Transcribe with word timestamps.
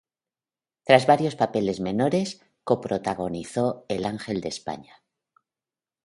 Tras 0.83 1.05
varios 1.05 1.35
papeles 1.35 1.79
menores, 1.79 2.41
coprotagonizó 2.63 3.85
"El 3.87 4.03
ángel 4.05 4.41
de 4.41 4.49
España". 4.49 5.03